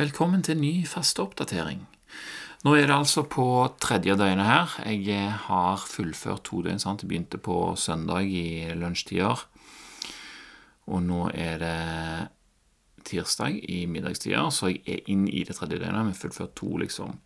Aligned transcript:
Velkommen 0.00 0.40
til 0.40 0.56
ny 0.56 0.86
fasteoppdatering. 0.88 1.80
Nå 2.64 2.72
er 2.72 2.86
det 2.88 2.94
altså 2.94 3.26
på 3.28 3.44
tredje 3.84 4.14
døgnet 4.16 4.46
her. 4.48 4.76
Jeg 4.88 5.34
har 5.44 5.82
fullført 5.84 6.46
to 6.48 6.62
døgn. 6.64 6.80
sant? 6.80 7.02
Jeg 7.02 7.10
begynte 7.10 7.36
på 7.36 7.74
søndag 7.76 8.24
i 8.24 8.72
lunsjtider. 8.80 9.44
Og 10.86 11.02
nå 11.04 11.28
er 11.34 11.60
det 11.60 12.28
tirsdag 13.04 13.60
i 13.68 13.84
middagstider, 13.84 14.48
så 14.48 14.72
jeg 14.72 14.80
er 14.86 15.04
inn 15.12 15.28
i 15.28 15.44
det 15.44 15.58
tredje 15.58 15.82
døgnet 15.82 16.06
med 16.08 16.16
fullført 16.16 16.56
to, 16.56 16.78
liksom. 16.80 17.18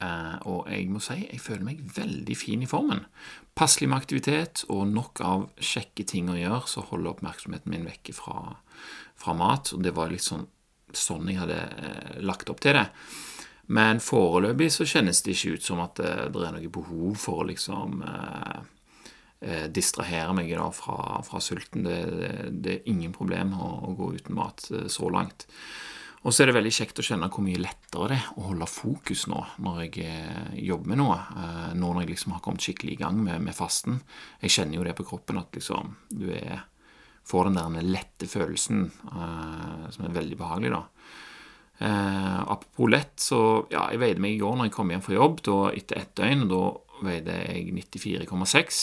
Eh, 0.00 0.36
og 0.48 0.72
jeg 0.72 0.88
må 0.88 1.04
si 1.04 1.20
jeg 1.26 1.40
føler 1.42 1.68
meg 1.68 1.84
veldig 1.84 2.36
fin 2.46 2.64
i 2.64 2.70
formen. 2.70 3.04
Passelig 3.52 3.90
med 3.90 4.00
aktivitet 4.00 4.64
og 4.70 4.86
nok 4.88 5.20
av 5.20 5.50
kjekke 5.60 6.08
ting 6.08 6.32
å 6.32 6.38
gjøre, 6.38 6.64
så 6.64 6.80
holder 6.80 7.18
oppmerksomheten 7.18 7.76
min 7.76 7.84
vekke 7.84 8.16
fra, 8.16 8.54
fra 9.20 9.36
mat. 9.36 9.74
Og 9.76 9.84
det 9.84 9.92
var 9.92 10.08
litt 10.08 10.24
sånn, 10.24 10.48
sånn 10.96 11.28
jeg 11.30 11.40
hadde 11.42 11.58
eh, 11.58 12.20
lagt 12.24 12.50
opp 12.52 12.62
til 12.64 12.78
det. 12.78 12.86
Men 13.68 14.00
foreløpig 14.00 14.70
så 14.72 14.86
kjennes 14.88 15.20
det 15.24 15.34
ikke 15.34 15.58
ut 15.58 15.66
som 15.66 15.82
at 15.84 15.98
det, 16.00 16.12
det 16.32 16.46
er 16.46 16.54
noe 16.56 16.72
behov 16.72 17.18
for 17.20 17.42
å 17.42 17.48
liksom 17.50 18.00
eh, 18.00 18.62
eh, 19.44 19.66
distrahere 19.68 20.32
meg 20.36 20.54
da 20.54 20.70
fra, 20.72 21.20
fra 21.26 21.42
sulten. 21.44 21.84
Det, 21.84 21.98
det, 22.08 22.32
det, 22.48 22.78
er 22.78 22.90
ingen 22.94 23.12
problem 23.16 23.52
å, 23.58 23.68
å 23.90 23.94
gå 23.98 24.14
uten 24.16 24.38
mat 24.38 24.70
eh, 24.72 24.88
så 24.92 25.10
langt. 25.12 25.48
Og 26.26 26.34
så 26.34 26.42
er 26.42 26.50
det 26.50 26.56
veldig 26.56 26.72
kjekt 26.74 26.98
å 26.98 27.04
kjenne 27.06 27.28
hvor 27.30 27.44
mye 27.46 27.60
lettere 27.62 28.08
det 28.10 28.16
er 28.18 28.30
å 28.40 28.48
holde 28.48 28.66
fokus 28.68 29.26
nå 29.30 29.38
når 29.64 29.84
jeg 29.84 30.08
eh, 30.08 30.56
jobber 30.66 30.92
med 30.92 31.00
noe. 31.02 31.18
Eh, 31.18 31.68
nå 31.78 31.92
når 31.92 32.02
jeg 32.04 32.14
liksom 32.14 32.34
har 32.34 32.42
kommet 32.44 32.64
skikkelig 32.64 32.96
i 32.96 33.02
gang 33.04 33.20
med, 33.22 33.44
med 33.44 33.56
fasten. 33.56 34.00
Jeg 34.42 34.56
kjenner 34.56 34.80
jo 34.80 34.88
det 34.88 34.96
på 34.98 35.06
kroppen 35.08 35.38
at 35.40 35.54
liksom 35.54 35.94
du 36.10 36.28
er, 36.34 36.64
får 37.28 37.48
den 37.48 37.58
der 37.60 37.88
lette 37.96 38.28
følelsen 38.30 38.86
eh, 39.12 39.88
som 39.94 40.06
er 40.06 40.16
veldig 40.16 40.38
behagelig, 40.40 40.72
da. 40.74 40.82
Eh, 41.78 42.38
apropos 42.40 42.90
lett, 42.90 43.14
så 43.22 43.40
ja, 43.70 43.86
jeg 43.92 44.02
veide 44.02 44.22
meg 44.22 44.34
i 44.34 44.40
går 44.40 44.56
når 44.56 44.68
jeg 44.68 44.74
kom 44.74 44.90
hjem 44.90 45.04
fra 45.04 45.18
jobb, 45.18 45.42
da 45.46 45.58
etter 45.70 46.00
ett 46.00 46.14
døgn. 46.18 46.48
Da 46.50 46.62
veide 47.06 47.36
jeg 47.44 47.76
94,6, 47.76 48.80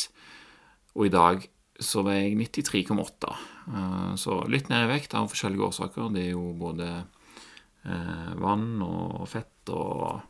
og 0.96 1.08
i 1.08 1.12
dag 1.12 1.44
så 1.84 2.06
veier 2.08 2.30
jeg 2.30 2.38
93,8. 2.56 3.34
Eh, 3.68 4.14
så 4.22 4.40
litt 4.52 4.72
ned 4.72 4.86
i 4.86 4.94
vekt 4.94 5.18
av 5.18 5.28
forskjellige 5.32 5.68
årsaker. 5.72 6.14
Det 6.16 6.24
er 6.30 6.32
jo 6.36 6.54
både 6.59 6.88
eh, 6.96 8.32
vann 8.40 8.80
og 8.86 9.26
fett 9.28 9.74
og 9.76 10.22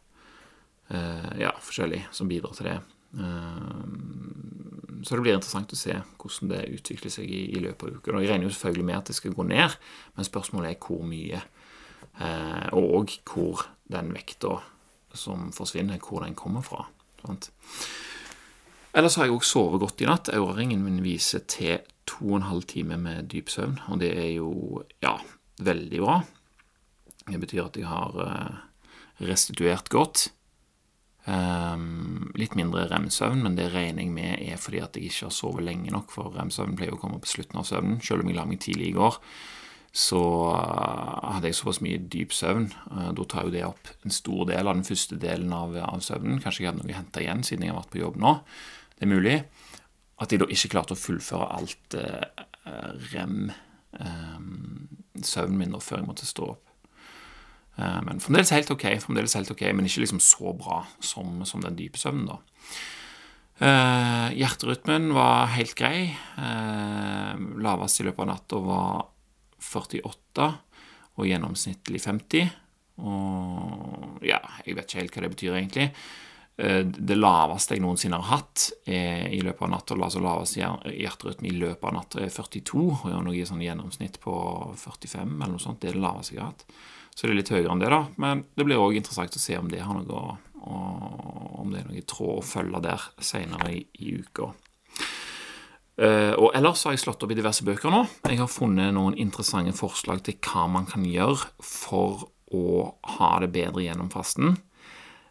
eh, 0.89 1.31
ja, 1.43 1.53
forskjellig 1.61 2.07
som 2.15 2.31
bidrar 2.31 2.57
til 2.57 2.71
det. 2.71 2.79
Så 5.05 5.13
det 5.13 5.21
blir 5.21 5.35
interessant 5.37 5.73
å 5.73 5.77
se 5.77 5.93
hvordan 6.17 6.49
det 6.49 6.63
utvikler 6.79 7.13
seg 7.13 7.29
i, 7.29 7.43
i 7.53 7.61
løpet 7.61 7.85
av 7.85 7.97
uka. 7.99 8.15
Jeg 8.17 8.31
regner 8.31 8.47
jo 8.47 8.53
selvfølgelig 8.55 8.87
med 8.87 8.97
at 8.97 9.11
det 9.11 9.17
skal 9.19 9.35
gå 9.37 9.45
ned, 9.45 9.75
men 10.15 10.27
spørsmålet 10.27 10.71
er 10.71 10.79
hvor 10.81 11.03
mye. 11.05 11.41
Eh, 12.15 12.67
og 12.73 13.13
hvor 13.29 13.67
den 13.91 14.09
vekta 14.15 14.57
som 15.15 15.51
forsvinner, 15.53 16.01
hvor 16.01 16.25
den 16.25 16.33
kommer 16.37 16.65
fra. 16.65 16.87
Sant? 17.21 17.51
Ellers 18.95 19.17
har 19.19 19.27
jeg 19.27 19.35
òg 19.35 19.45
sovet 19.45 19.83
godt 19.83 20.01
i 20.01 20.07
natt. 20.09 20.31
Auraringen 20.33 20.83
min 20.85 21.01
viser 21.03 21.43
til 21.51 21.83
to 22.09 22.31
og 22.31 22.39
en 22.39 22.49
halv 22.49 22.65
time 22.69 22.97
med 23.01 23.29
dyp 23.33 23.51
søvn, 23.51 23.77
og 23.91 23.99
det 24.01 24.13
er 24.15 24.31
jo 24.37 24.81
ja, 25.03 25.17
veldig 25.59 26.01
bra. 26.01 26.21
Det 27.25 27.41
betyr 27.41 27.65
at 27.65 27.77
jeg 27.77 27.89
har 27.89 28.21
eh, 28.25 28.63
restituert 29.27 29.91
godt. 29.93 30.29
Um, 31.25 32.04
litt 32.39 32.55
mindre 32.57 32.85
remsøvn, 32.91 33.43
men 33.45 33.57
det 33.57 33.71
regner 33.73 34.03
jeg 34.03 34.13
med 34.13 34.39
er 34.43 34.61
fordi 34.61 34.81
at 34.83 34.97
jeg 34.97 35.09
ikke 35.09 35.27
har 35.29 35.35
sovet 35.35 35.67
lenge 35.67 35.93
nok, 35.93 36.13
for 36.13 36.33
remsøvn 36.35 36.77
pleier 36.79 36.95
å 36.95 37.01
komme 37.01 37.19
på 37.23 37.31
slutten 37.31 37.61
av 37.61 37.67
søvnen. 37.69 38.01
Selv 38.03 38.23
om 38.23 38.31
jeg 38.31 38.37
la 38.37 38.47
meg 38.49 38.61
tidlig 38.63 38.91
i 38.91 38.97
går, 38.97 39.19
så 39.95 40.21
uh, 40.51 41.31
hadde 41.37 41.47
jeg 41.47 41.55
såpass 41.55 41.79
mye 41.85 42.01
dyp 42.11 42.33
søvn. 42.35 42.67
Uh, 42.91 43.11
da 43.15 43.23
tar 43.31 43.47
jo 43.47 43.53
det 43.53 43.63
opp 43.63 43.91
en 44.03 44.11
stor 44.11 44.43
del 44.49 44.67
av 44.67 44.75
den 44.75 44.87
første 44.87 45.15
delen 45.21 45.53
av, 45.55 45.77
av 45.79 46.03
søvnen. 46.03 46.41
Kanskje 46.43 46.65
jeg 46.65 46.71
hadde 46.73 46.83
noe 46.83 46.91
å 46.91 46.97
hente 46.99 47.23
igjen 47.23 47.45
siden 47.47 47.63
jeg 47.63 47.71
har 47.71 47.79
vært 47.79 47.93
på 47.93 48.03
jobb 48.03 48.19
nå. 48.19 48.33
Det 48.95 49.07
er 49.07 49.11
mulig. 49.11 49.37
At 50.19 50.31
jeg 50.31 50.39
da 50.39 50.47
ikke 50.51 50.71
klarte 50.71 50.95
å 50.95 50.99
fullføre 50.99 51.47
alt 51.57 51.95
eh, 51.99 52.27
rem-søvnen 53.11 53.51
eh, 55.55 55.59
min 55.59 55.75
da 55.75 55.79
før 55.83 55.99
jeg 56.01 56.07
måtte 56.07 56.27
stå 56.27 56.43
opp. 56.53 56.63
Eh, 57.75 58.01
men 58.07 58.21
fremdeles 58.23 58.53
helt 58.55 58.71
ok, 58.71 58.87
fremdeles 59.03 59.35
helt 59.37 59.51
ok, 59.51 59.63
men 59.75 59.87
ikke 59.87 60.03
liksom 60.05 60.21
så 60.23 60.53
bra 60.57 60.83
som, 61.03 61.41
som 61.47 61.63
den 61.63 61.77
dype 61.79 61.99
søvnen, 62.01 62.29
da. 62.31 62.41
Uh, 63.55 64.33
hjerterytmen 64.35 65.13
var 65.15 65.47
helt 65.53 65.77
grei. 65.79 66.09
Uh, 66.35 67.39
lavest 67.63 68.01
i 68.01 68.03
løpet 68.03 68.25
av 68.25 68.27
natta 68.27 68.59
var 68.59 69.05
48, 69.63 70.47
og 71.15 71.29
gjennomsnittlig 71.29 72.01
50. 72.03 72.49
Og 73.07 74.25
ja, 74.27 74.41
jeg 74.65 74.75
vet 74.75 74.89
ikke 74.89 75.01
helt 75.01 75.15
hva 75.15 75.23
det 75.23 75.31
betyr, 75.37 75.55
egentlig. 75.55 75.87
Uh, 76.55 76.81
det 76.85 77.17
laveste 77.19 77.75
jeg 77.75 77.83
noensinne 77.83 78.19
har 78.21 78.39
hatt 78.39 78.69
er, 78.87 79.27
i 79.35 79.41
løpet 79.43 79.65
av 79.67 79.73
natta, 79.73 79.97
altså 79.99 80.23
laveste 80.23 80.61
hjerterytme 80.61 81.49
i 81.49 81.55
løpet 81.59 81.89
av 81.89 81.95
natta 81.97 82.23
er 82.23 82.31
42, 82.31 82.83
og 82.85 83.07
jeg 83.09 83.17
har 83.17 83.25
noe 83.25 83.47
sånn 83.49 83.63
gjennomsnitt 83.65 84.19
på 84.23 84.35
45 84.79 85.35
eller 85.35 85.55
noe 85.57 85.63
sånt. 85.63 85.81
Det 85.83 85.91
er 85.91 85.99
det 85.99 86.05
laveste 86.05 86.37
jeg 86.37 86.43
har 86.43 86.53
hatt. 86.53 86.67
Så 87.15 87.27
det 87.27 87.33
er 87.33 87.39
litt 87.39 87.53
høyere 87.53 87.71
enn 87.71 87.83
det, 87.83 87.91
da. 87.91 88.01
Men 88.19 88.43
det 88.55 88.67
blir 88.67 88.81
òg 88.81 88.97
interessant 88.99 89.35
å 89.35 89.41
se 89.41 89.57
om 89.59 89.71
det 89.71 89.83
noe 89.83 90.35
om 90.65 91.69
det 91.69 91.83
er 91.83 91.89
noe 91.89 92.05
tråd 92.09 92.39
å 92.39 92.45
følge 92.45 92.79
der 92.81 93.03
senere 93.21 93.69
i, 93.75 93.83
i 94.01 94.15
uka. 94.17 94.47
Og 96.41 96.47
ellers 96.57 96.81
har 96.83 96.95
jeg 96.95 97.03
slått 97.03 97.21
opp 97.23 97.31
i 97.31 97.37
diverse 97.37 97.63
bøker 97.63 97.93
nå. 97.93 98.01
Jeg 98.25 98.39
har 98.41 98.49
funnet 98.51 98.95
noen 98.97 99.15
interessante 99.21 99.75
forslag 99.77 100.23
til 100.25 100.39
hva 100.41 100.65
man 100.73 100.87
kan 100.89 101.05
gjøre 101.05 101.53
for 101.63 102.25
å 102.53 102.65
ha 103.15 103.29
det 103.43 103.51
bedre 103.53 103.85
gjennom 103.85 104.09
fasten. 104.13 104.57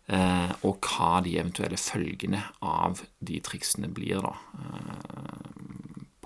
Uh, 0.04 0.50
og 0.68 0.84
hva 0.84 1.22
de 1.24 1.38
eventuelle 1.40 1.78
følgene 1.80 2.42
av 2.60 3.00
de 3.24 3.38
triksene 3.40 3.88
blir, 3.88 4.20
da. 4.20 4.34
Uh, 4.58 5.54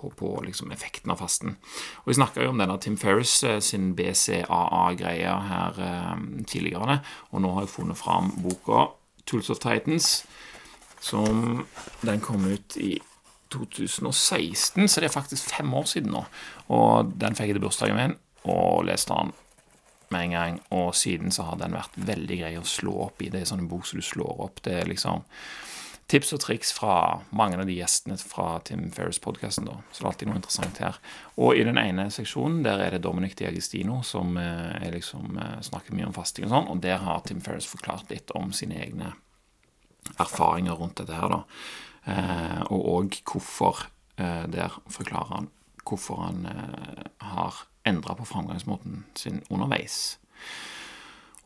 på, 0.00 0.10
på 0.10 0.42
liksom 0.46 0.70
effekten 0.72 1.10
av 1.10 1.16
fasten. 1.16 1.56
Og 2.02 2.12
Vi 2.12 2.14
snakka 2.18 2.44
jo 2.44 2.52
om 2.52 2.60
denne 2.60 2.78
Tim 2.82 2.96
Ferris 3.00 3.34
eh, 3.44 3.58
sin 3.64 3.92
BCAA-greia 3.98 5.34
her 5.48 5.80
eh, 5.82 6.14
tidligere, 6.46 7.00
og 7.30 7.42
nå 7.42 7.52
har 7.56 7.66
jeg 7.66 7.74
funnet 7.74 7.98
fram 7.98 8.32
boka 8.44 8.88
Tools 9.26 9.50
of 9.50 9.60
Titans, 9.62 10.24
som 11.00 11.66
den 12.02 12.22
kom 12.24 12.46
ut 12.46 12.78
i 12.80 12.96
2016, 13.52 14.88
så 14.88 15.00
det 15.00 15.08
er 15.08 15.14
faktisk 15.14 15.50
fem 15.56 15.74
år 15.74 15.86
siden 15.88 16.12
nå. 16.14 16.24
Og 16.74 17.12
den 17.20 17.36
fikk 17.36 17.52
jeg 17.52 17.58
til 17.58 17.64
bursdagen 17.64 17.98
min, 17.98 18.16
og 18.48 18.86
leste 18.88 19.14
den 19.14 19.34
med 20.14 20.28
en 20.28 20.36
gang. 20.36 20.60
Og 20.74 20.92
siden 20.96 21.34
så 21.34 21.48
har 21.48 21.60
den 21.60 21.76
vært 21.76 21.96
veldig 21.96 22.40
grei 22.42 22.52
å 22.58 22.66
slå 22.66 22.94
opp 23.08 23.22
i. 23.22 23.30
Det 23.32 23.42
er 23.42 23.50
sånn 23.50 23.64
en 23.64 23.70
bok 23.70 23.88
som 23.88 24.00
du 24.00 24.04
slår 24.04 24.44
opp. 24.48 24.62
Det 24.64 24.80
er 24.80 24.90
liksom 24.90 25.24
tips 26.08 26.32
og 26.32 26.40
triks 26.40 26.70
fra 26.72 26.94
mange 27.36 27.58
av 27.60 27.68
de 27.68 27.76
gjestene 27.76 28.16
fra 28.20 28.56
Tim 28.64 28.86
Ferris-podkasten. 28.94 29.68
Så 29.68 29.98
det 29.98 30.04
er 30.04 30.10
alltid 30.10 30.30
noe 30.30 30.40
interessant 30.40 30.80
her. 30.80 30.96
Og 31.36 31.58
i 31.58 31.66
den 31.68 31.80
ene 31.80 32.08
seksjonen 32.12 32.62
der 32.64 32.80
er 32.84 32.96
det 32.96 33.02
Dominic 33.04 33.36
Diagestino 33.38 34.00
som 34.06 34.36
eh, 34.40 34.88
liksom, 34.94 35.36
eh, 35.36 35.58
snakker 35.68 35.96
mye 35.96 36.08
om 36.08 36.16
fasting 36.16 36.48
og 36.48 36.54
sånn, 36.54 36.70
og 36.72 36.80
der 36.84 37.02
har 37.04 37.20
Tim 37.26 37.42
Ferris 37.44 37.68
forklart 37.68 38.08
litt 38.12 38.32
om 38.38 38.54
sine 38.56 38.80
egne 38.86 39.12
erfaringer 40.16 40.80
rundt 40.80 41.02
dette 41.02 41.18
her, 41.18 41.34
da. 41.34 41.42
Eh, 42.08 42.60
og 42.72 42.90
òg 42.96 43.22
hvorfor 43.28 43.88
Der 44.18 44.72
forklarer 44.90 45.28
han 45.30 45.44
hvorfor 45.86 46.16
han 46.24 46.40
har 47.22 47.60
endra 47.88 48.16
på 48.18 48.26
framgangsmåten 48.28 49.04
sin 49.18 49.40
underveis. 49.48 50.18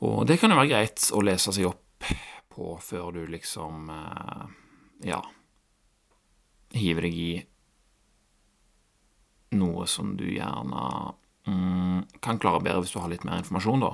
Og 0.03 0.27
det 0.27 0.41
kan 0.43 0.51
jo 0.51 0.59
være 0.59 0.73
greit 0.73 1.07
å 1.15 1.23
lese 1.25 1.55
seg 1.55 1.71
opp 1.71 2.11
på 2.53 2.75
før 2.83 3.15
du 3.15 3.23
liksom 3.31 3.89
eh, 3.95 4.51
Ja 5.09 5.23
hiver 6.73 7.07
deg 7.07 7.19
i 7.19 7.33
noe 9.59 9.87
som 9.91 10.15
du 10.17 10.25
gjerne 10.31 10.85
mm, 11.49 11.99
kan 12.25 12.41
klare 12.41 12.63
bedre 12.65 12.85
hvis 12.85 12.95
du 12.95 13.01
har 13.03 13.11
litt 13.13 13.27
mer 13.29 13.43
informasjon, 13.43 13.85
da. 13.85 13.93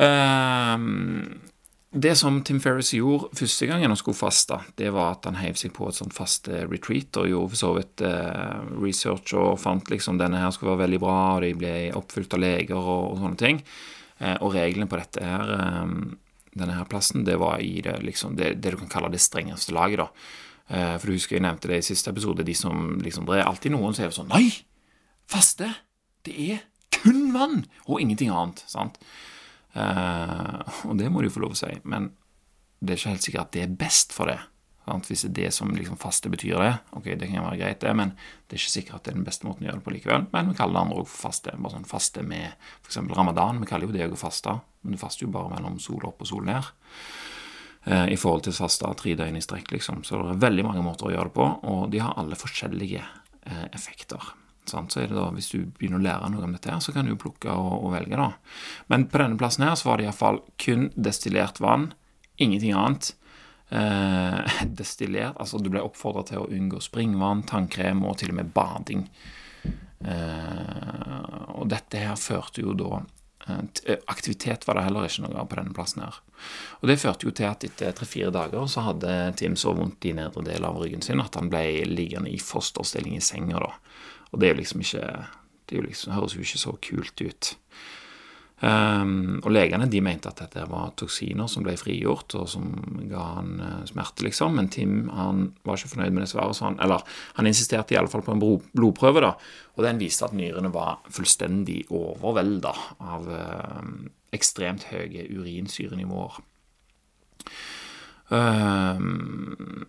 Um, 0.00 1.40
det 1.90 2.12
som 2.16 2.36
Tim 2.46 2.60
Ferris 2.62 2.92
gjorde 2.94 3.32
første 3.34 3.66
gangen 3.66 3.90
han 3.90 3.98
skulle 3.98 4.18
faste, 4.18 4.60
det 4.78 4.92
var 4.94 5.16
at 5.16 5.26
han 5.26 5.40
heiv 5.40 5.58
seg 5.58 5.72
på 5.74 5.88
et 5.90 5.96
sånt 5.98 6.14
faste 6.14 6.64
retreat 6.70 7.18
og 7.18 7.26
gjorde 7.26 7.50
for 7.50 7.60
så 7.60 7.70
vidt 7.74 8.04
eh, 8.06 8.60
research 8.78 9.34
og 9.34 9.58
fant 9.58 9.90
liksom 9.90 10.20
denne 10.20 10.38
her 10.38 10.54
skulle 10.54 10.76
være 10.76 10.84
veldig 10.84 11.00
bra, 11.02 11.18
og 11.34 11.42
de 11.42 11.54
ble 11.58 11.72
oppfylt 11.98 12.36
av 12.38 12.44
leger 12.44 12.78
og, 12.78 13.08
og 13.10 13.24
sånne 13.24 13.40
ting. 13.42 13.62
Eh, 14.20 14.36
og 14.38 14.54
reglene 14.54 14.86
på 14.90 15.00
dette 15.00 15.24
her 15.24 15.54
eh, 15.56 15.96
denne 16.50 16.76
her 16.76 16.86
plassen, 16.90 17.24
det 17.26 17.36
var 17.40 17.60
i 17.62 17.80
det, 17.84 17.96
liksom, 18.06 18.36
det, 18.38 18.56
det, 18.62 18.74
du 18.74 18.80
kan 18.82 18.90
kalle 18.90 19.10
det 19.12 19.22
strengeste 19.22 19.74
laget. 19.74 20.02
da. 20.02 20.08
Eh, 20.70 20.94
for 20.98 21.10
du 21.10 21.16
husker 21.16 21.38
jeg 21.38 21.46
nevnte 21.46 21.70
det 21.70 21.80
i 21.82 21.88
siste 21.90 22.10
episode, 22.14 22.46
de 22.46 22.54
som 22.54 22.98
liksom, 23.02 23.26
det 23.26 23.40
er 23.40 23.48
alltid 23.50 23.74
noen 23.74 23.96
som 23.96 24.06
er 24.06 24.14
sånn 24.14 24.30
Nei! 24.30 24.46
Faste! 25.30 25.72
Det 26.26 26.34
er 26.34 26.64
kun 26.94 27.30
vann 27.34 27.64
og 27.86 28.00
ingenting 28.00 28.32
annet. 28.34 28.62
sant? 28.68 28.98
Uh, 29.70 30.62
og 30.90 30.96
det 30.98 31.10
må 31.12 31.22
du 31.22 31.30
få 31.30 31.44
lov 31.44 31.54
å 31.54 31.60
si, 31.60 31.70
men 31.84 32.10
det 32.80 32.94
er 32.94 33.00
ikke 33.00 33.12
helt 33.14 33.26
sikkert 33.26 33.44
at 33.44 33.54
det 33.54 33.62
er 33.66 33.76
best 33.80 34.14
for 34.16 34.30
det. 34.30 34.40
Sant? 34.90 35.06
Hvis 35.10 35.22
det 35.26 35.30
er 35.30 35.36
det 35.36 35.50
som 35.54 35.70
liksom 35.74 35.98
faste 36.00 36.30
betyr 36.32 36.56
det, 36.58 36.72
ok, 36.96 37.10
det 37.20 37.28
kan 37.30 37.44
være 37.44 37.60
greit, 37.60 37.80
det, 37.82 37.92
men 37.96 38.14
det 38.48 38.56
er 38.56 38.62
ikke 38.62 38.72
sikkert 38.72 38.96
at 38.96 39.04
det 39.04 39.12
er 39.12 39.18
den 39.20 39.26
beste 39.28 39.46
måten 39.46 39.66
å 39.66 39.68
gjøre 39.68 39.80
det 39.80 39.86
på 39.86 39.94
likevel. 39.94 40.26
Men 40.32 40.50
vi 40.50 40.56
kaller 40.58 40.78
det 40.78 40.82
andre 40.82 41.02
òg 41.02 41.10
for 41.10 41.28
faste. 41.28 41.54
Bare 41.56 41.74
sånn 41.76 41.88
faste 41.88 42.24
med 42.26 42.48
f.eks. 42.80 42.98
ramadan. 43.12 43.60
Vi 43.62 43.68
kaller 43.70 43.90
jo 43.90 43.96
det 43.96 44.08
å 44.08 44.18
faste, 44.18 44.56
men 44.82 44.96
du 44.96 45.00
faster 45.00 45.26
jo 45.26 45.34
bare 45.34 45.52
mellom 45.52 45.78
sol 45.82 46.08
opp 46.08 46.24
og 46.24 46.30
sol 46.32 46.48
ned. 46.48 46.72
Eh, 47.84 48.10
I 48.16 48.18
forhold 48.20 48.48
til 48.48 48.56
faste 48.56 48.90
tre 49.00 49.14
døgn 49.20 49.38
i 49.38 49.44
strekk, 49.44 49.70
liksom. 49.76 50.02
Så 50.08 50.24
det 50.24 50.34
er 50.34 50.44
veldig 50.48 50.66
mange 50.66 50.84
måter 50.84 51.08
å 51.08 51.14
gjøre 51.14 51.30
det 51.30 51.36
på, 51.38 51.48
og 51.74 51.86
de 51.92 52.02
har 52.02 52.16
alle 52.20 52.38
forskjellige 52.40 53.04
eh, 53.04 53.66
effekter. 53.70 54.32
Sant? 54.68 54.92
Så 54.92 55.02
er 55.02 55.08
det 55.10 55.16
da, 55.16 55.28
Hvis 55.34 55.50
du 55.54 55.62
begynner 55.64 56.00
å 56.00 56.04
lære 56.04 56.32
noe 56.32 56.44
om 56.44 56.52
dette, 56.56 56.70
her, 56.70 56.82
så 56.84 56.92
kan 56.92 57.06
du 57.06 57.14
jo 57.14 57.22
plukke 57.22 57.54
og, 57.54 57.72
og 57.86 57.94
velge. 57.94 58.18
da. 58.18 58.32
Men 58.92 59.08
på 59.10 59.22
denne 59.22 59.40
plassen 59.40 59.66
her 59.66 59.78
så 59.78 59.90
var 59.90 59.98
det 59.98 60.08
iallfall 60.08 60.42
kun 60.60 60.90
destillert 60.94 61.62
vann, 61.62 61.92
ingenting 62.40 62.76
annet 62.76 63.14
eh, 63.70 64.64
destillert 64.80 65.36
Altså, 65.40 65.58
du 65.58 65.70
ble 65.72 65.82
oppfordra 65.84 66.24
til 66.28 66.42
å 66.42 66.48
unngå 66.50 66.82
springvann, 66.84 67.46
tannkrem 67.48 68.04
og 68.06 68.18
til 68.20 68.34
og 68.34 68.40
med 68.40 68.52
bading. 68.56 69.06
Eh, 70.00 71.40
og 71.60 71.66
dette 71.68 72.00
her 72.00 72.16
førte 72.16 72.62
jo 72.64 72.72
da 72.72 73.02
eh, 73.02 73.58
eh, 73.84 73.98
Aktivitet 74.08 74.64
var 74.64 74.78
det 74.78 74.86
heller 74.86 75.04
ikke 75.04 75.26
noe 75.26 75.42
av 75.42 75.50
på 75.50 75.58
denne 75.60 75.76
plassen 75.76 76.06
her. 76.06 76.20
Og 76.80 76.88
det 76.88 77.00
førte 77.02 77.28
jo 77.28 77.34
til 77.36 77.50
at 77.50 77.66
etter 77.68 77.92
tre-fire 77.96 78.32
dager 78.32 78.64
så 78.70 78.86
hadde 78.86 79.16
Tim 79.36 79.58
så 79.60 79.74
vondt 79.76 80.08
i 80.08 80.14
nedre 80.16 80.44
del 80.46 80.64
av 80.64 80.80
ryggen 80.80 81.04
sin 81.04 81.20
at 81.20 81.36
han 81.36 81.52
ble 81.52 81.84
liggende 81.90 82.32
i 82.32 82.40
fosterstilling 82.40 83.18
i 83.18 83.24
senga, 83.24 83.60
da. 83.60 83.74
Og 84.30 84.40
det 84.40 84.48
er 84.48 84.54
jo 84.54 84.62
liksom 84.62 84.84
ikke 84.84 85.06
Det 85.70 85.84
liksom, 85.84 86.12
høres 86.16 86.34
jo 86.34 86.42
ikke 86.42 86.58
så 86.58 86.72
kult 86.82 87.20
ut. 87.22 87.48
Um, 88.60 89.38
og 89.40 89.54
legene 89.54 89.86
de 89.88 90.02
mente 90.04 90.28
at 90.28 90.40
dette 90.42 90.66
var 90.68 90.90
toksiner 90.98 91.46
som 91.48 91.62
ble 91.64 91.76
frigjort, 91.80 92.34
og 92.36 92.48
som 92.50 92.66
ga 93.08 93.22
han 93.38 93.52
uh, 93.62 93.76
smerte, 93.88 94.26
liksom. 94.26 94.58
Men 94.58 94.68
Tim 94.68 94.96
han 95.14 95.46
var 95.64 95.78
ikke 95.78 95.92
fornøyd 95.94 96.16
med 96.16 96.26
det 96.26 96.32
svaret, 96.32 96.58
så 96.58 96.66
han, 96.66 96.76
eller 96.82 97.06
han 97.38 97.48
insisterte 97.48 97.94
i 97.94 98.00
alle 98.00 98.10
fall 98.12 98.24
på 98.26 98.34
en 98.34 98.42
blodprøve, 98.42 99.22
da. 99.24 99.32
Og 99.78 99.86
den 99.86 100.02
viste 100.02 100.26
at 100.26 100.36
nyrene 100.36 100.72
var 100.74 101.00
fullstendig 101.08 101.84
overvelda 101.88 102.74
av 103.14 103.30
uh, 103.30 103.86
ekstremt 104.36 104.90
høye 104.90 105.24
urinsyrenivåer. 105.30 106.42
Um, 108.30 109.86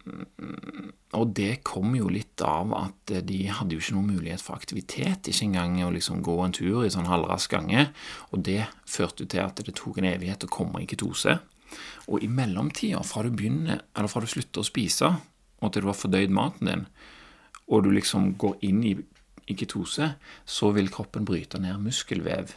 og 1.13 1.33
det 1.37 1.59
kom 1.67 1.93
jo 1.93 2.07
litt 2.09 2.41
av 2.41 2.71
at 2.73 3.13
de 3.27 3.39
hadde 3.53 3.75
jo 3.75 3.83
ikke 3.83 3.95
noen 3.97 4.13
mulighet 4.15 4.41
for 4.41 4.57
aktivitet, 4.57 5.29
ikke 5.29 5.45
engang 5.45 5.75
å 5.85 5.91
liksom 5.93 6.23
gå 6.25 6.37
en 6.41 6.55
tur 6.55 6.85
i 6.85 6.91
sånn 6.93 7.09
halvrask 7.11 7.53
gange. 7.53 7.89
Og 8.31 8.41
det 8.47 8.63
førte 8.89 9.27
til 9.29 9.43
at 9.43 9.61
det 9.61 9.75
tok 9.77 9.99
en 10.01 10.09
evighet 10.13 10.47
å 10.47 10.51
komme 10.51 10.81
i 10.81 10.89
ketose. 10.89 11.37
Og 12.09 12.23
i 12.25 12.29
mellomtida, 12.31 13.03
fra 13.05 13.23
fra 13.23 14.21
du 14.21 14.27
slutter 14.27 14.63
å 14.63 14.67
spise, 14.67 15.11
og 15.61 15.71
til 15.71 15.83
du 15.83 15.91
har 15.91 15.99
fordøyd 15.99 16.33
maten 16.33 16.67
din, 16.67 16.87
og 17.67 17.83
du 17.83 17.91
liksom 17.91 18.33
går 18.41 18.57
inn 18.67 18.81
i, 18.83 18.95
i 19.47 19.55
ketose, 19.55 20.15
så 20.45 20.71
vil 20.75 20.89
kroppen 20.91 21.27
bryte 21.27 21.59
ned 21.59 21.79
muskelvev 21.79 22.55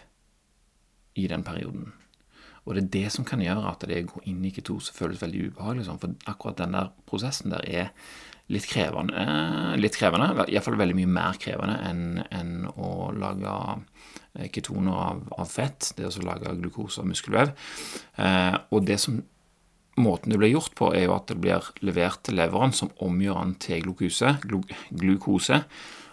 i 1.15 1.29
den 1.31 1.45
perioden. 1.47 1.93
Og 2.65 2.77
det 2.77 2.85
er 2.85 2.93
det 2.95 3.09
som 3.13 3.27
kan 3.29 3.43
gjøre 3.45 3.71
at 3.71 3.85
det 3.89 4.05
å 4.05 4.13
gå 4.15 4.23
inn 4.31 4.45
i 4.47 4.53
ketose 4.55 4.95
føles 4.97 5.21
veldig 5.21 5.51
ubehagelig. 5.51 5.89
Sånn, 5.89 6.01
for 6.01 6.31
akkurat 6.31 6.63
den 6.63 6.77
der 6.77 6.93
prosessen 7.09 7.53
der 7.53 7.67
er 7.69 7.91
litt 8.53 8.67
krevende. 8.69 9.27
Litt 9.81 9.99
krevende, 9.99 10.47
Iallfall 10.49 10.79
veldig 10.81 10.97
mye 10.99 11.13
mer 11.13 11.39
krevende 11.41 11.77
enn, 11.89 12.25
enn 12.35 12.57
å 12.73 13.11
lage 13.17 13.53
eh, 14.39 14.49
ketoner 14.53 14.97
av, 15.11 15.23
av, 15.37 15.49
fett. 15.51 15.93
Det 15.97 16.09
å 16.09 16.27
lage 16.27 16.57
glukose 16.61 17.05
av 17.05 17.09
muskelvev. 17.09 17.55
Eh, 18.17 18.59
og 18.71 18.85
det 18.89 19.01
som 19.05 19.23
Måten 19.95 20.33
det 20.33 20.41
blir 20.41 20.51
gjort 20.51 20.73
på, 20.75 20.89
er 20.91 21.05
jo 21.05 21.13
at 21.15 21.29
det 21.31 21.37
blir 21.39 21.69
levert 21.87 22.25
til 22.27 22.35
leveren 22.35 22.73
som 22.75 22.91
omgjør 23.07 23.37
den 23.39 23.53
til 23.63 23.85
glukose, 23.85 24.33
glukose. 24.43 25.61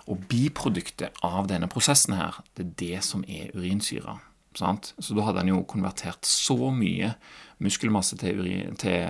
Og 0.05 0.27
biproduktet 0.29 1.17
av 1.25 1.47
denne 1.49 1.65
prosessen 1.65 2.13
her, 2.13 2.37
det 2.53 2.67
er 2.67 2.75
det 2.77 2.99
som 3.07 3.25
er 3.25 3.49
urinsyre. 3.57 4.19
Sant? 4.57 4.93
Så 4.99 5.15
da 5.15 5.23
hadde 5.27 5.43
han 5.43 5.51
jo 5.53 5.61
konvertert 5.69 6.27
så 6.27 6.57
mye 6.75 7.13
muskelmasse 7.61 8.17
til, 8.19 8.41
urin, 8.41 8.75
til, 8.79 9.05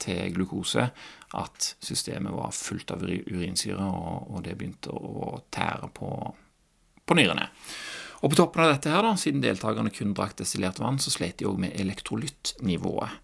til 0.00 0.34
glukose 0.36 0.84
at 1.38 1.70
systemet 1.82 2.34
var 2.34 2.52
fullt 2.54 2.92
av 2.94 3.02
urinsyre, 3.06 3.86
og, 3.86 4.30
og 4.34 4.44
det 4.44 4.56
begynte 4.58 4.92
å 4.94 5.38
tære 5.52 5.90
på, 5.96 6.10
på, 7.06 7.18
nyrene. 7.18 7.48
Og 8.20 8.32
På 8.32 8.42
toppen 8.42 8.66
av 8.66 8.74
dette, 8.74 8.92
her 8.92 9.06
da, 9.06 9.14
siden 9.16 9.42
deltakerne 9.42 9.92
kun 9.94 10.12
drakk 10.16 10.36
destillert 10.42 10.80
vann, 10.82 11.00
så 11.00 11.12
slet 11.14 11.40
de 11.40 11.48
òg 11.48 11.60
med 11.62 11.74
elektrolyttnivået. 11.80 13.16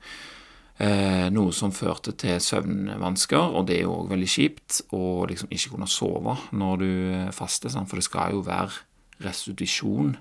Eh, 0.77 1.27
noe 1.33 1.53
som 1.57 1.73
førte 1.73 2.13
til 2.21 2.41
søvnvansker, 2.43 3.55
og 3.57 3.69
det 3.69 3.79
er 3.79 3.87
jo 3.87 3.95
òg 4.03 4.11
veldig 4.13 4.29
kjipt 4.29 4.83
å 4.97 5.25
liksom 5.29 5.53
ikke 5.53 5.73
kunne 5.73 5.89
sove 5.89 6.37
når 6.53 6.83
du 6.83 6.91
faster, 7.37 7.73
for 7.73 7.97
det 7.97 8.05
skal 8.09 8.37
jo 8.37 8.43
være 8.45 9.25
restitusjon 9.25 10.17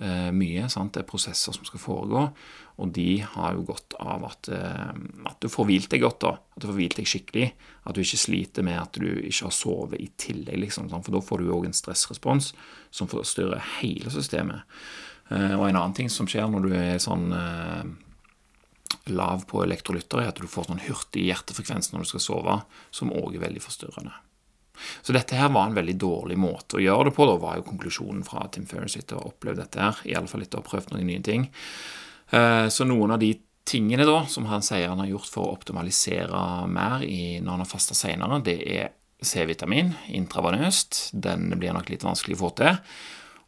mye. 0.00 0.68
Sant? 0.72 0.94
Det 0.94 1.02
er 1.02 1.08
prosesser 1.10 1.52
som 1.52 1.66
skal 1.68 1.82
foregå, 1.82 2.22
og 2.80 2.92
de 2.96 3.20
har 3.20 3.56
jo 3.56 3.66
godt 3.68 3.94
av 4.00 4.24
at, 4.30 4.48
eh, 4.48 4.92
at 5.28 5.40
du 5.42 5.50
får 5.52 5.66
hvilt 5.68 5.90
deg 5.92 6.00
godt. 6.00 6.20
da, 6.20 6.32
At 6.56 6.62
du 6.62 6.68
får 6.70 6.78
hvilt 6.78 6.96
deg 6.96 7.08
skikkelig. 7.08 7.52
At 7.84 7.94
du 7.94 8.00
ikke 8.00 8.24
sliter 8.24 8.64
med 8.64 8.80
at 8.80 8.92
du 8.92 9.06
ikke 9.20 9.48
har 9.48 9.52
sovet 9.52 10.00
i 10.00 10.08
tillegg. 10.16 10.58
liksom. 10.64 10.88
For 10.88 11.12
da 11.12 11.20
får 11.20 11.38
du 11.38 11.52
òg 11.52 11.66
en 11.66 11.76
stressrespons 11.76 12.52
som 12.90 13.06
forstyrrer 13.06 13.60
hele 13.80 14.08
systemet. 14.10 14.62
Eh, 15.30 15.54
og 15.58 15.68
en 15.68 15.76
annen 15.76 15.94
ting 15.94 16.08
som 16.08 16.26
skjer 16.26 16.48
når 16.48 16.62
du 16.62 16.74
er 16.74 16.96
sånn 16.98 17.32
eh, 17.32 17.84
lav 19.12 19.44
på 19.46 19.62
elektrolytter, 19.62 20.22
er 20.22 20.28
at 20.32 20.40
du 20.40 20.48
får 20.48 20.70
sånn 20.70 20.84
hurtig 20.88 21.28
hjertefrekvens 21.28 21.92
når 21.92 22.00
du 22.00 22.04
skal 22.14 22.20
sove, 22.20 22.62
som 22.90 23.12
òg 23.12 23.36
er 23.36 23.44
veldig 23.44 23.60
forstyrrende. 23.60 24.16
Så 25.02 25.14
dette 25.16 25.36
her 25.38 25.50
var 25.54 25.68
en 25.68 25.76
veldig 25.76 25.96
dårlig 26.00 26.38
måte 26.40 26.78
å 26.78 26.82
gjøre 26.82 27.08
det 27.08 27.14
på. 27.16 27.26
Da 27.28 27.36
var 27.40 27.58
jo 27.58 27.66
konklusjonen 27.68 28.24
fra 28.26 28.46
Tim 28.52 28.66
Ferris 28.70 28.96
etter 28.98 29.18
å 29.18 29.24
ha 29.24 29.32
opplevd 29.32 29.62
dette 29.62 29.82
her, 29.82 30.02
iallfall 30.14 30.44
etter 30.46 30.60
å 30.60 30.64
ha 30.64 30.70
prøvd 30.70 30.94
noen 30.94 31.06
nye 31.10 31.24
ting. 31.24 31.46
Eh, 32.30 32.66
så 32.72 32.86
noen 32.88 33.16
av 33.16 33.22
de 33.22 33.34
tingene 33.70 34.06
da, 34.08 34.24
som 34.30 34.48
han 34.50 34.64
sier 34.66 34.90
han 34.90 35.02
har 35.02 35.12
gjort 35.12 35.30
for 35.30 35.46
å 35.46 35.54
optimalisere 35.58 36.42
mer 36.70 37.04
i, 37.06 37.38
når 37.38 37.56
han 37.56 37.64
har 37.64 37.70
fasta 37.70 37.96
seinere, 37.96 38.40
det 38.46 38.58
er 38.64 38.92
C-vitamin 39.20 39.92
intravenøst. 40.16 41.10
Den 41.12 41.50
blir 41.60 41.76
nok 41.76 41.92
litt 41.92 42.06
vanskelig 42.06 42.38
å 42.38 42.44
få 42.46 42.54
til. 42.62 42.78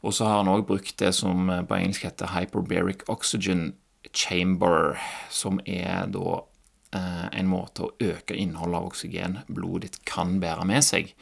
Og 0.02 0.14
så 0.14 0.26
har 0.26 0.40
han 0.42 0.50
òg 0.50 0.66
brukt 0.68 0.96
det 1.00 1.12
som 1.16 1.46
på 1.48 1.78
engelsk 1.78 2.04
heter 2.08 2.34
hyperbaric 2.34 3.06
oxygen 3.12 3.70
chamber, 4.12 4.98
som 5.30 5.62
er 5.64 6.10
da 6.12 6.40
Eh, 6.40 6.51
en 6.98 7.48
måte 7.48 7.86
å 7.86 7.94
øke 8.04 8.36
innholdet 8.36 8.78
av 8.78 8.90
oksygen 8.90 9.38
blodet 9.48 9.86
ditt 9.86 10.04
kan 10.08 10.36
bære 10.42 10.66
med 10.68 10.84
seg. 10.84 11.14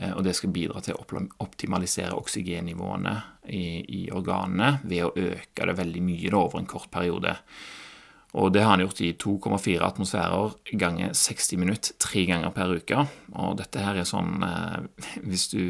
Eh, 0.00 0.12
og 0.14 0.24
det 0.24 0.36
skal 0.38 0.54
bidra 0.54 0.80
til 0.84 0.96
å 0.96 1.26
optimalisere 1.44 2.16
oksygennivåene 2.16 3.16
i, 3.52 3.64
i 3.82 4.00
organene 4.14 4.78
ved 4.84 5.06
å 5.06 5.12
øke 5.14 5.68
det 5.68 5.76
veldig 5.80 6.02
mye 6.06 6.30
da, 6.30 6.40
over 6.40 6.60
en 6.60 6.70
kort 6.70 6.90
periode. 6.92 7.36
Og 8.38 8.52
det 8.54 8.62
har 8.62 8.76
han 8.76 8.84
gjort 8.84 9.02
i 9.02 9.10
2,4 9.18 9.82
atmosfærer 9.82 10.54
ganger 10.78 11.14
60 11.18 11.58
minutter 11.58 11.96
tre 11.98 12.24
ganger 12.28 12.54
per 12.54 12.76
uke. 12.78 13.04
Og 13.34 13.56
dette 13.58 13.82
her 13.82 13.98
er 13.98 14.08
sånn 14.08 14.38
eh, 14.46 14.80
Hvis 15.28 15.50
du 15.54 15.62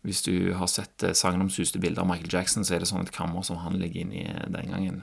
hvis 0.00 0.22
du 0.24 0.54
har 0.56 0.64
sett 0.72 1.02
sagnomsuste 1.12 1.76
bilder 1.76 2.00
av 2.00 2.08
Michael 2.08 2.32
Jackson, 2.32 2.64
så 2.64 2.72
er 2.72 2.80
det 2.80 2.86
sånn 2.88 3.02
et 3.04 3.12
kammer 3.12 3.44
som 3.44 3.58
han 3.60 3.74
ligger 3.76 4.06
inne 4.06 4.22
i 4.22 4.46
den 4.48 4.70
gangen. 4.72 5.02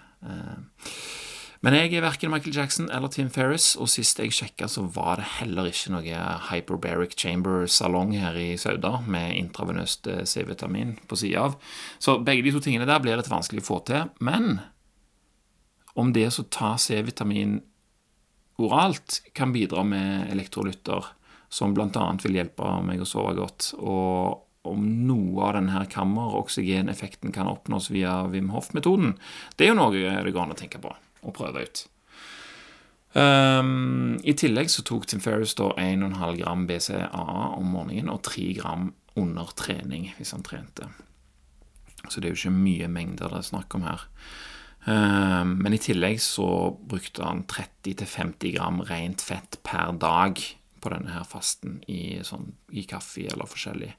Men 1.65 1.73
jeg 1.73 1.95
er 1.97 2.03
verken 2.05 2.29
Michael 2.29 2.53
Jackson 2.53 2.89
eller 2.93 3.09
Tim 3.13 3.29
Ferris, 3.33 3.71
og 3.81 3.89
sist 3.89 4.19
jeg 4.21 4.33
sjekka, 4.35 4.67
så 4.69 4.83
var 4.93 5.17
det 5.17 5.29
heller 5.39 5.69
ikke 5.69 5.93
noe 5.95 6.23
hyperbaric 6.51 7.15
chamber-salong 7.17 8.13
her 8.19 8.37
i 8.37 8.51
Sauda 8.61 8.99
med 9.09 9.33
intravenøst 9.39 10.09
eh, 10.11 10.23
C-vitamin 10.29 10.97
på 11.09 11.17
sida 11.17 11.47
av. 11.47 11.57
Så 12.03 12.19
begge 12.25 12.45
de 12.45 12.53
to 12.53 12.61
tingene 12.63 12.87
der 12.89 13.01
blir 13.01 13.17
litt 13.17 13.31
vanskelig 13.31 13.65
å 13.65 13.69
få 13.71 13.79
til. 13.89 14.11
Men 14.21 14.59
om 15.97 16.13
det 16.13 16.27
å 16.29 16.45
ta 16.53 16.75
C-vitamin 16.81 17.57
oralt 18.61 19.21
kan 19.37 19.53
bidra 19.53 19.81
med 19.85 20.29
elektrolytter, 20.33 21.09
som 21.49 21.73
bl.a. 21.73 22.05
vil 22.21 22.37
hjelpe 22.37 22.69
meg 22.85 23.01
å 23.01 23.07
sove 23.07 23.33
godt, 23.37 23.71
og 23.79 24.43
om 24.67 24.83
noe 25.07 25.45
av 25.47 25.55
denne 25.55 25.85
kammer-oksygeneffekten 25.89 27.31
kan 27.33 27.49
oppnås 27.49 27.89
via 27.93 28.19
Wim 28.29 28.51
Hof-metoden, 28.51 29.15
det 29.55 29.65
er 29.65 29.71
jo 29.71 29.79
noe 29.79 29.95
det 29.95 30.33
går 30.35 30.43
an 30.43 30.57
å 30.57 30.59
tenke 30.59 30.81
på 30.83 30.91
å 31.21 31.33
prøve 31.35 31.65
ut. 31.67 31.85
Um, 33.17 34.17
I 34.27 34.35
tillegg 34.37 34.69
så 34.69 34.83
tok 34.85 35.07
Tim 35.09 35.21
Ferris 35.23 35.55
da 35.57 35.71
1,5 35.79 36.37
gram 36.41 36.67
BCAA 36.69 37.37
om 37.57 37.71
morgenen 37.73 38.11
og 38.13 38.21
3 38.27 38.51
gram 38.59 38.91
under 39.17 39.53
trening, 39.57 40.11
hvis 40.19 40.35
han 40.35 40.45
trente. 40.45 40.91
Så 42.07 42.21
det 42.21 42.29
er 42.29 42.35
jo 42.35 42.41
ikke 42.43 42.59
mye 42.59 42.91
mengder 42.91 43.33
det 43.33 43.41
er 43.41 43.49
snakk 43.49 43.73
om 43.77 43.87
her. 43.87 44.05
Um, 44.87 45.57
men 45.63 45.75
i 45.75 45.81
tillegg 45.83 46.21
så 46.23 46.47
brukte 46.87 47.25
han 47.25 47.43
30-50 47.49 48.53
gram 48.55 48.79
rent 48.87 49.23
fett 49.25 49.59
per 49.67 49.97
dag 49.99 50.39
på 50.79 50.93
denne 50.93 51.11
her 51.11 51.25
fasten 51.27 51.81
i, 51.91 52.19
sånn, 52.23 52.53
i 52.71 52.85
kaffe 52.87 53.25
eller 53.27 53.49
forskjellig. 53.49 53.91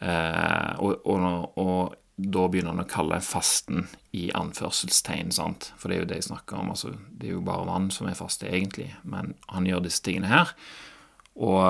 Uh, 0.00 0.72
og, 0.84 1.04
og, 1.10 1.58
og, 1.60 1.98
da 2.14 2.46
begynner 2.46 2.70
han 2.70 2.84
å 2.84 2.90
kalle 2.90 3.18
fasten 3.24 3.88
i 4.14 4.28
anførselstegn, 4.38 5.32
sant? 5.34 5.72
for 5.78 5.90
det 5.90 5.96
er 5.96 6.02
jo 6.04 6.10
det 6.12 6.18
jeg 6.20 6.28
snakker 6.28 6.60
om. 6.60 6.70
altså 6.70 6.92
Det 7.10 7.28
er 7.28 7.34
jo 7.34 7.46
bare 7.46 7.66
vann 7.66 7.90
som 7.94 8.06
er 8.06 8.18
faste, 8.18 8.46
egentlig, 8.46 8.92
men 9.02 9.34
han 9.50 9.66
gjør 9.66 9.82
disse 9.86 10.04
tingene 10.06 10.30
her. 10.30 10.52
Og 11.42 11.64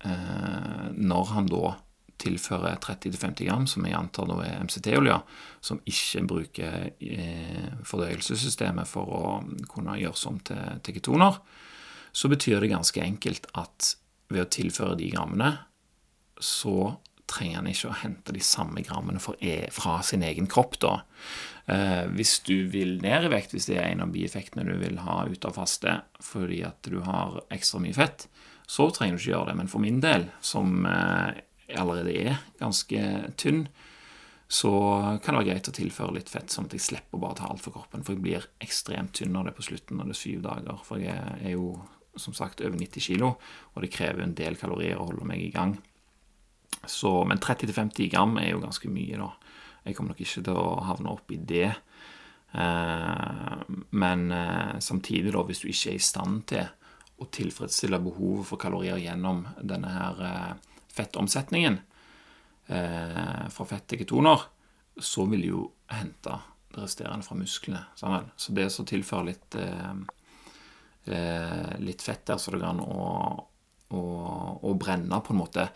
eh, 0.00 0.86
når 0.96 1.34
han 1.34 1.50
da 1.52 1.74
tilfører 2.16 2.78
30-50 2.80 3.44
gram, 3.44 3.66
som 3.68 3.84
jeg 3.84 3.96
antar 3.98 4.28
nå 4.30 4.38
er 4.40 4.64
MCT-olje, 4.64 5.18
som 5.60 5.82
ikke 5.84 6.24
bruker 6.30 6.88
eh, 6.96 7.68
fordøyelsessystemet 7.84 8.88
for 8.88 9.12
å 9.12 9.22
kunne 9.68 9.98
gjøres 10.00 10.24
om 10.30 10.40
til, 10.40 10.80
til 10.80 10.96
ketoner, 10.96 11.36
så 12.16 12.32
betyr 12.32 12.64
det 12.64 12.72
ganske 12.72 13.02
enkelt 13.04 13.50
at 13.60 13.92
ved 14.32 14.46
å 14.46 14.50
tilføre 14.56 14.96
de 14.96 15.10
grammene, 15.12 15.52
så 16.40 16.96
trenger 17.30 17.60
han 17.60 17.68
ikke 17.70 17.90
å 17.90 17.98
hente 18.02 18.34
de 18.34 18.42
samme 18.44 18.82
grammene 18.86 19.20
e, 19.40 19.66
fra 19.74 19.98
sin 20.06 20.24
egen 20.26 20.46
kropp. 20.50 20.78
da. 20.82 20.94
Eh, 21.66 22.04
hvis 22.14 22.38
du 22.46 22.68
vil 22.70 23.00
ned 23.02 23.26
i 23.26 23.32
vekt, 23.32 23.54
hvis 23.54 23.66
det 23.70 23.80
er 23.80 23.90
en 23.90 24.04
av 24.04 24.12
bieffektene 24.14 24.66
du 24.68 24.76
vil 24.78 25.00
ha 25.02 25.24
ut 25.26 25.48
av 25.48 25.56
faste 25.56 25.96
fordi 26.22 26.60
at 26.66 26.86
du 26.86 27.00
har 27.02 27.40
ekstra 27.54 27.82
mye 27.82 27.96
fett, 27.96 28.28
så 28.66 28.88
trenger 28.90 29.16
du 29.16 29.22
ikke 29.22 29.32
gjøre 29.32 29.50
det. 29.50 29.58
Men 29.62 29.72
for 29.72 29.82
min 29.82 29.98
del, 30.02 30.28
som 30.40 30.86
eh, 30.86 31.42
allerede 31.74 32.14
er 32.14 32.40
ganske 32.60 33.02
tynn, 33.40 33.66
så 34.46 34.70
kan 35.24 35.34
det 35.34 35.40
være 35.40 35.48
greit 35.48 35.68
å 35.72 35.74
tilføre 35.74 36.14
litt 36.14 36.30
fett, 36.30 36.52
sånn 36.54 36.68
at 36.68 36.76
jeg 36.76 36.84
slipper 36.84 37.18
bare 37.18 37.34
å 37.34 37.38
ta 37.40 37.48
alt 37.50 37.64
for 37.64 37.74
kroppen. 37.74 38.04
For 38.06 38.14
jeg 38.14 38.22
blir 38.22 38.46
ekstremt 38.62 39.16
tynn 39.18 39.34
når 39.34 39.48
det 39.48 39.52
er 39.52 39.58
på 39.58 39.66
slutten 39.66 40.02
er 40.04 40.14
syv 40.14 40.44
dager. 40.44 40.78
For 40.86 41.02
jeg 41.02 41.18
er 41.18 41.56
jo 41.56 41.72
som 42.16 42.34
sagt 42.36 42.62
over 42.64 42.78
90 42.78 43.02
kg, 43.02 43.34
og 43.74 43.82
det 43.82 43.92
krever 43.92 44.22
en 44.22 44.36
del 44.38 44.56
kalorier 44.60 45.00
å 45.00 45.08
holde 45.10 45.26
meg 45.28 45.42
i 45.42 45.50
gang. 45.54 45.74
Så, 46.86 47.10
men 47.26 47.40
30-50 47.42 48.10
gram 48.12 48.36
er 48.38 48.52
jo 48.52 48.62
ganske 48.62 48.90
mye, 48.92 49.18
da. 49.18 49.32
Jeg 49.86 49.94
kommer 49.96 50.14
nok 50.14 50.22
ikke 50.22 50.42
til 50.48 50.58
å 50.58 50.68
havne 50.86 51.12
opp 51.12 51.30
i 51.34 51.38
det. 51.38 51.70
Eh, 52.52 53.58
men 53.90 54.32
eh, 54.32 54.78
samtidig, 54.78 55.32
da, 55.34 55.42
hvis 55.46 55.62
du 55.62 55.68
ikke 55.70 55.92
er 55.92 55.98
i 55.98 56.02
stand 56.02 56.42
til 56.50 56.66
å 57.16 57.28
tilfredsstille 57.32 58.00
behovet 58.04 58.48
for 58.48 58.60
kalorier 58.60 59.00
gjennom 59.00 59.44
denne 59.62 59.92
her 59.92 60.24
eh, 60.30 60.54
fettomsetningen 60.96 61.82
fra 62.66 63.64
fett 63.70 63.84
til 63.92 64.00
så 64.98 65.24
vil 65.30 65.42
du 65.44 65.46
jo 65.46 65.60
hente 65.86 66.32
det 66.74 66.80
resterende 66.80 67.22
fra 67.22 67.36
musklene. 67.38 67.82
Sammen. 67.94 68.32
Så 68.34 68.50
det 68.58 68.64
som 68.74 68.88
tilfører 68.88 69.28
litt, 69.28 69.56
litt 71.78 72.02
fett 72.02 72.24
der, 72.26 72.40
så 72.42 72.50
det 72.50 72.58
går 72.58 72.72
an 72.72 72.82
å, 72.82 73.06
å, 73.94 74.02
å 74.66 74.74
brenne 74.74 75.20
på 75.22 75.30
en 75.30 75.40
måte 75.44 75.68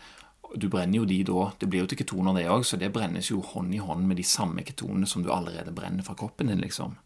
du 0.55 0.67
brenner 0.71 1.01
jo 1.01 1.05
de 1.07 1.21
da. 1.27 1.45
Det 1.59 1.69
blir 1.71 1.83
jo 1.83 1.91
til 1.91 2.01
ketoner, 2.01 2.35
det 2.37 2.49
òg, 2.51 2.65
så 2.67 2.79
det 2.79 2.91
brennes 2.93 3.31
jo 3.31 3.41
hånd 3.53 3.73
i 3.75 3.81
hånd 3.83 4.07
med 4.07 4.19
de 4.19 4.25
samme 4.27 4.65
ketonene 4.67 5.09
som 5.09 5.23
du 5.23 5.31
allerede 5.33 5.73
brenner 5.75 6.05
fra 6.05 6.15
kroppen 6.17 6.51
din, 6.51 6.63
liksom. 6.63 6.97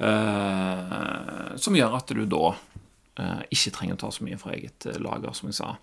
Uh, 0.00 1.56
som 1.60 1.76
gjør 1.76 1.98
at 1.98 2.12
du 2.16 2.22
da 2.24 2.54
uh, 2.54 3.42
ikke 3.52 3.72
trenger 3.76 3.98
å 3.98 4.00
ta 4.00 4.08
så 4.14 4.24
mye 4.24 4.38
fra 4.40 4.54
eget 4.56 4.86
uh, 4.88 4.96
lager, 5.02 5.34
som 5.36 5.50
jeg 5.50 5.58
sa. 5.58 5.74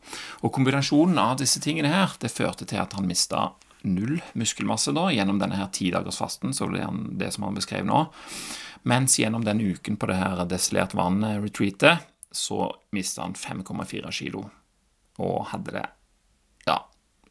Og 0.42 0.54
kombinasjonen 0.56 1.22
av 1.22 1.38
disse 1.42 1.62
tingene 1.62 1.94
her, 1.94 2.16
det 2.22 2.34
førte 2.34 2.66
til 2.66 2.82
at 2.82 2.98
han 2.98 3.10
mista 3.10 3.52
null 3.86 4.18
muskelmasse 4.34 4.94
da, 4.98 5.08
gjennom 5.14 5.38
denne 5.42 5.60
her 5.60 5.70
tidagersfasten, 5.74 6.56
så 6.58 6.70
det 6.74 6.82
er 6.82 7.02
det 7.22 7.30
som 7.36 7.46
han 7.46 7.58
beskrev 7.58 7.86
nå. 7.88 8.08
Mens 8.90 9.20
gjennom 9.20 9.46
den 9.46 9.62
uken 9.62 10.00
på 10.00 10.10
det 10.10 10.18
her 10.18 10.42
desilert 10.50 10.96
vann-retreatet, 10.98 12.08
så 12.32 12.72
mista 12.96 13.24
han 13.24 13.38
5,4 13.38 14.12
kilo. 14.12 14.48
Og 15.24 15.48
hadde 15.52 15.74
det 15.78 15.86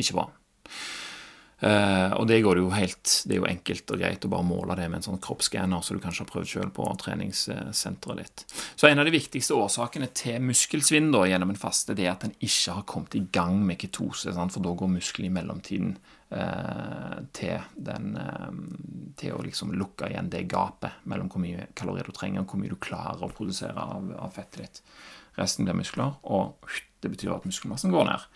ikke 0.00 0.18
bra. 0.18 0.28
Uh, 1.56 2.12
og 2.20 2.26
det 2.28 2.42
går 2.44 2.58
jo 2.60 2.66
helt 2.68 3.22
Det 3.24 3.32
er 3.32 3.38
jo 3.38 3.46
enkelt 3.48 3.92
og 3.94 4.00
greit 4.02 4.24
å 4.26 4.28
bare 4.28 4.44
måle 4.44 4.74
det 4.76 4.90
med 4.92 4.98
en 4.98 5.06
sånn 5.06 5.22
kroppsskanner, 5.24 5.80
så 5.80 5.94
du 5.96 6.02
kanskje 6.02 6.26
har 6.26 6.28
prøvd 6.28 6.50
sjøl 6.50 6.72
på 6.76 6.88
treningssenteret 7.00 8.20
ditt. 8.20 8.44
Så 8.76 8.90
en 8.90 9.00
av 9.00 9.08
de 9.08 9.14
viktigste 9.14 9.56
årsakene 9.56 10.10
til 10.12 10.44
muskelsvinn 10.44 11.08
da, 11.14 11.22
gjennom 11.24 11.54
en 11.54 11.60
faste, 11.60 11.96
det 11.96 12.04
er 12.04 12.12
at 12.12 12.28
en 12.28 12.36
ikke 12.44 12.76
har 12.76 12.84
kommet 12.92 13.16
i 13.16 13.24
gang 13.32 13.56
med 13.64 13.80
ketose, 13.80 14.36
sant? 14.36 14.52
for 14.52 14.66
da 14.68 14.74
går 14.76 14.92
muskelen 14.98 15.30
i 15.30 15.32
mellomtiden 15.38 15.96
uh, 16.36 17.24
til, 17.40 17.56
den, 17.88 18.12
uh, 18.20 18.52
til 19.16 19.38
å 19.38 19.42
liksom 19.48 19.72
lukke 19.80 20.12
igjen 20.12 20.28
det 20.36 20.44
gapet 20.52 21.08
mellom 21.08 21.32
hvor 21.32 21.40
mye 21.40 21.70
kalorier 21.72 22.04
du 22.04 22.12
trenger, 22.20 22.44
og 22.44 22.52
hvor 22.52 22.60
mye 22.60 22.76
du 22.76 22.80
klarer 22.84 23.24
å 23.24 23.32
produsere 23.32 23.80
av, 23.80 24.12
av 24.28 24.36
fettet 24.36 24.60
ditt. 24.60 24.84
Resten 25.40 25.64
blir 25.64 25.80
muskler, 25.80 26.20
og 26.28 26.68
det 27.00 27.16
betyr 27.16 27.38
at 27.40 27.48
muskelmassen 27.48 27.96
går 27.96 28.10
ned. 28.12 28.32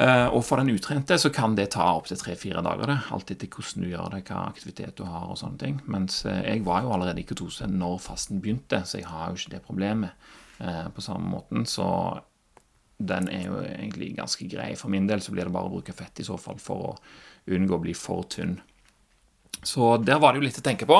Eh, 0.00 0.26
og 0.32 0.40
for 0.48 0.56
den 0.56 0.72
utrente 0.72 1.18
så 1.20 1.28
kan 1.34 1.52
det 1.56 1.74
ta 1.74 1.90
opptil 1.98 2.16
tre-fire 2.20 2.62
dager, 2.64 2.88
det. 2.88 2.98
Alt 3.12 3.32
etter 3.34 3.50
hvordan 3.52 3.84
du 3.84 3.90
gjør 3.90 4.14
det, 4.14 4.22
hva 4.30 4.46
aktivitet 4.48 4.96
du 4.96 5.04
har 5.04 5.28
og 5.28 5.36
sånne 5.40 5.60
ting. 5.60 5.80
Mens 5.92 6.22
eh, 6.28 6.40
jeg 6.46 6.64
var 6.64 6.86
jo 6.86 6.94
allerede 6.94 7.20
i 7.20 7.26
ketose 7.28 7.68
når 7.68 8.00
fasten 8.00 8.40
begynte, 8.40 8.80
så 8.88 9.02
jeg 9.02 9.10
har 9.10 9.28
jo 9.28 9.40
ikke 9.40 9.54
det 9.56 9.64
problemet 9.66 10.30
eh, 10.64 10.88
på 10.94 11.04
samme 11.04 11.28
måten. 11.34 11.66
Så 11.68 11.86
den 13.02 13.28
er 13.34 13.46
jo 13.50 13.60
egentlig 13.66 14.14
ganske 14.16 14.48
grei. 14.48 14.72
For 14.80 14.92
min 14.92 15.10
del 15.10 15.20
så 15.24 15.34
blir 15.34 15.48
det 15.48 15.54
bare 15.54 15.68
å 15.68 15.74
bruke 15.74 15.96
fett 15.96 16.22
i 16.22 16.26
så 16.26 16.38
fall 16.40 16.60
for 16.62 16.92
å 16.92 16.98
unngå 17.52 17.76
å 17.76 17.84
bli 17.84 17.96
for 17.98 18.24
tynn. 18.32 18.56
Så 19.62 19.96
der 20.02 20.18
var 20.22 20.32
det 20.32 20.40
jo 20.40 20.48
litt 20.48 20.58
å 20.58 20.64
tenke 20.64 20.88
på. 20.88 20.98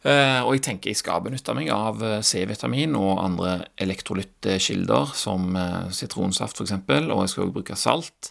Eh, 0.00 0.40
og 0.40 0.54
jeg 0.56 0.64
tenker 0.64 0.94
jeg 0.94 1.00
skal 1.02 1.20
benytte 1.24 1.52
meg 1.56 1.68
av 1.74 2.00
eh, 2.00 2.20
C-vitamin 2.24 2.96
og 2.96 3.20
andre 3.20 3.58
elektrolyttkilder, 3.84 5.12
som 5.12 5.56
eh, 5.60 5.90
sitronsaft 5.92 6.62
f.eks., 6.62 6.76
og 6.78 7.20
jeg 7.20 7.32
skal 7.32 7.44
også 7.44 7.56
bruke 7.58 7.76
salt. 7.76 8.30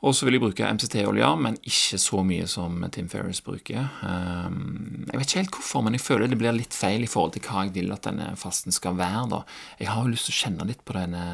Og 0.00 0.14
så 0.16 0.24
vil 0.24 0.38
jeg 0.38 0.42
bruke 0.44 0.68
MCT-olje, 0.76 1.28
men 1.44 1.56
ikke 1.60 1.98
så 2.00 2.22
mye 2.24 2.46
som 2.48 2.78
Tim 2.92 3.08
Ferris 3.12 3.42
bruker. 3.44 3.82
Jeg 3.84 5.12
vet 5.12 5.26
ikke 5.26 5.42
helt 5.42 5.58
hvorfor, 5.58 5.84
men 5.84 5.92
jeg 5.92 6.00
føler 6.00 6.30
det 6.32 6.38
blir 6.40 6.56
litt 6.56 6.72
feil 6.72 7.04
i 7.04 7.10
forhold 7.10 7.34
til 7.34 7.44
hva 7.44 7.66
jeg 7.66 7.74
vil 7.74 7.92
at 7.92 8.08
denne 8.08 8.30
fasten 8.40 8.72
skal 8.72 8.96
være. 8.96 9.26
da. 9.28 9.42
Jeg 9.76 9.90
har 9.92 10.00
jo 10.00 10.14
lyst 10.14 10.30
til 10.30 10.38
å 10.38 10.38
kjenne 10.38 10.68
litt 10.70 10.80
på 10.88 10.96
denne 10.96 11.26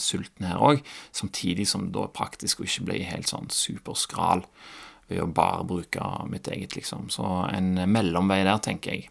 sulten 0.00 0.48
her 0.48 0.56
òg, 0.56 0.80
samtidig 1.12 1.68
som 1.68 1.84
det 1.84 1.98
da 1.98 2.06
er 2.08 2.16
praktisk 2.16 2.64
å 2.64 2.70
ikke 2.70 2.88
bli 2.88 3.02
helt 3.10 3.28
sånn 3.28 3.52
superskral 3.52 4.46
ved 5.08 5.22
å 5.22 5.30
bare 5.32 5.64
bruke 5.68 6.10
mitt 6.30 6.48
eget, 6.52 6.76
liksom. 6.76 7.08
Så 7.12 7.24
en 7.52 7.74
mellomvei 7.90 8.42
der, 8.44 8.60
tenker 8.64 8.96
jeg. 8.96 9.08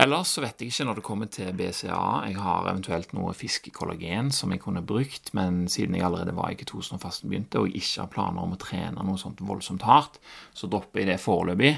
Ellers 0.00 0.32
så 0.34 0.42
vet 0.42 0.58
jeg 0.58 0.72
ikke 0.72 0.84
når 0.88 0.96
det 0.98 1.04
kommer 1.06 1.28
til 1.30 1.52
BCA. 1.54 2.26
Jeg 2.26 2.40
har 2.42 2.66
eventuelt 2.66 3.12
noe 3.14 3.34
fiskekollagen 3.38 4.32
som 4.34 4.50
jeg 4.50 4.62
kunne 4.64 4.82
brukt, 4.82 5.30
men 5.38 5.68
siden 5.70 5.94
jeg 5.94 6.02
allerede 6.08 6.34
var 6.34 6.50
i 6.50 6.56
ketosen 6.58 6.96
og 6.96 7.04
fasten 7.04 7.30
begynte, 7.30 7.60
og 7.60 7.68
jeg 7.70 7.84
ikke 7.84 8.02
har 8.02 8.10
planer 8.16 8.42
om 8.42 8.56
å 8.56 8.58
trene 8.58 9.06
noe 9.06 9.20
sånt 9.20 9.44
voldsomt 9.46 9.86
hardt, 9.86 10.18
så 10.50 10.66
dropper 10.70 11.04
jeg 11.04 11.12
det 11.12 11.20
foreløpig. 11.22 11.76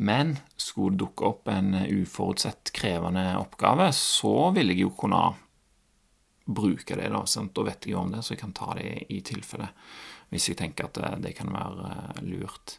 Men 0.00 0.38
skulle 0.56 0.94
det 0.94 1.02
dukke 1.02 1.28
opp 1.28 1.50
en 1.52 1.74
uforutsett 1.74 2.72
krevende 2.72 3.26
oppgave, 3.36 3.90
så 3.92 4.48
vil 4.56 4.72
jeg 4.72 4.86
jo 4.86 4.94
kunne 4.96 5.22
bruke 6.48 6.96
det. 6.96 7.10
Da 7.12 7.24
sant? 7.28 7.52
Da 7.52 7.66
vet 7.68 7.84
jeg 7.84 7.98
jo 7.98 8.00
om 8.00 8.14
det, 8.14 8.24
så 8.24 8.32
jeg 8.32 8.46
kan 8.46 8.56
ta 8.56 8.72
det 8.78 8.94
i 9.12 9.20
tilfelle 9.26 9.68
hvis 10.32 10.50
jeg 10.50 10.58
tenker 10.60 10.88
at 10.88 10.98
det, 10.98 11.14
det 11.24 11.36
kan 11.38 11.52
være 11.52 11.92
eh, 11.92 12.26
lurt. 12.28 12.76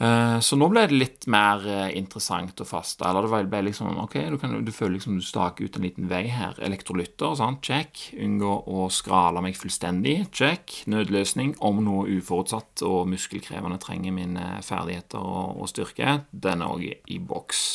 Eh, 0.00 0.38
så 0.40 0.56
nå 0.56 0.70
ble 0.72 0.86
det 0.88 0.96
litt 0.96 1.26
mer 1.28 1.64
eh, 1.68 1.90
interessant 1.98 2.62
å 2.62 2.66
faste. 2.68 3.04
Eller 3.04 3.26
det 3.26 3.50
ble 3.50 3.64
liksom 3.66 3.98
Ok, 4.04 4.16
du, 4.32 4.38
kan, 4.40 4.54
du 4.64 4.72
føler 4.72 4.96
liksom 4.96 5.18
du 5.18 5.26
staker 5.26 5.66
ut 5.66 5.76
en 5.76 5.86
liten 5.88 6.08
vei 6.12 6.22
her. 6.32 6.54
Elektrolytter, 6.62 7.34
sant? 7.40 7.60
check. 7.66 8.06
Unngå 8.14 8.54
å 8.70 8.86
skrale 8.94 9.42
meg 9.44 9.58
fullstendig, 9.58 10.30
check. 10.32 10.78
Nødløsning 10.90 11.56
om 11.66 11.82
noe 11.84 12.06
uforutsatt 12.20 12.86
og 12.86 13.10
muskelkrevende 13.10 13.80
trenger 13.82 14.14
mine 14.16 14.62
ferdigheter 14.66 15.20
og, 15.20 15.60
og 15.60 15.72
styrke. 15.72 16.20
Den 16.30 16.64
er 16.64 16.78
òg 16.78 16.88
i 16.88 17.20
boks. 17.20 17.66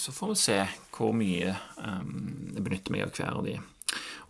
Så 0.00 0.12
får 0.16 0.30
vi 0.30 0.36
se 0.40 0.56
hvor 0.96 1.12
mye 1.14 1.50
jeg 1.52 2.62
benytter 2.64 2.94
meg 2.94 3.04
av 3.04 3.12
hver 3.12 3.36
av 3.36 3.44
de. 3.44 3.58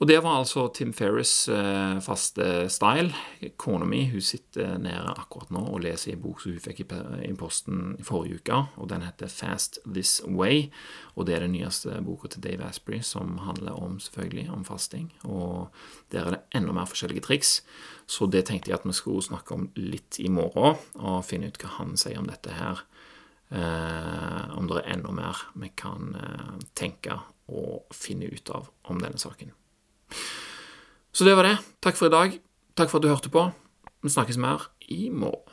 Og 0.00 0.08
det 0.08 0.16
var 0.24 0.38
altså 0.38 0.62
Tim 0.72 0.94
Ferris' 0.96 1.50
eh, 1.52 1.98
faste 2.00 2.44
style. 2.72 3.12
Kona 3.60 3.84
mi 3.84 4.06
hun 4.08 4.22
sitter 4.24 4.78
nede 4.80 5.12
akkurat 5.12 5.50
nå 5.52 5.60
og 5.74 5.82
leser 5.84 6.08
i 6.08 6.14
en 6.14 6.22
bok 6.24 6.40
som 6.40 6.54
hun 6.54 6.62
fikk 6.64 6.80
i 6.80 7.34
posten 7.36 7.98
i 8.00 8.06
forrige 8.08 8.38
uke, 8.40 8.62
og 8.80 8.88
den 8.88 9.04
heter 9.04 9.28
Fast 9.28 9.76
This 9.84 10.22
Way. 10.24 10.70
Og 11.20 11.28
det 11.28 11.36
er 11.36 11.44
den 11.44 11.52
nyeste 11.52 12.00
boka 12.06 12.32
til 12.32 12.46
Dave 12.48 12.64
Asprey, 12.64 13.02
som 13.04 13.36
handler 13.44 13.76
om 13.76 14.00
selvfølgelig 14.00 14.46
om 14.56 14.64
fasting. 14.64 15.12
Og 15.28 15.68
der 16.16 16.24
er 16.24 16.38
det 16.38 16.42
enda 16.56 16.72
mer 16.72 16.88
forskjellige 16.88 17.26
triks. 17.28 17.52
Så 18.08 18.24
det 18.24 18.46
tenkte 18.48 18.72
jeg 18.72 18.80
at 18.80 18.88
vi 18.88 18.96
skulle 18.96 19.28
snakke 19.28 19.52
om 19.52 19.68
litt 19.76 20.16
i 20.16 20.32
morgen, 20.32 20.80
og 20.96 21.26
finne 21.28 21.52
ut 21.52 21.60
hva 21.60 21.76
han 21.76 21.96
sier 22.00 22.24
om 22.24 22.32
dette 22.32 22.56
her. 22.56 22.86
Eh, 23.52 24.56
om 24.56 24.64
det 24.64 24.80
er 24.80 24.92
enda 24.96 25.12
mer 25.12 25.44
vi 25.60 25.74
kan 25.76 26.14
eh, 26.16 26.52
tenke 26.72 27.20
og 27.52 27.90
finne 27.92 28.32
ut 28.32 28.56
av 28.56 28.72
om 28.88 28.96
denne 28.96 29.20
saken. 29.20 29.52
Så 31.12 31.26
det 31.26 31.36
var 31.36 31.48
det. 31.48 31.56
Takk 31.82 31.98
for 31.98 32.10
i 32.10 32.14
dag. 32.14 32.36
Takk 32.78 32.90
for 32.90 32.98
at 33.00 33.04
du 33.04 33.10
hørte 33.10 33.32
på. 33.32 33.48
Vi 34.02 34.12
snakkes 34.12 34.38
mer 34.40 34.70
i 34.88 35.10
morgen. 35.12 35.49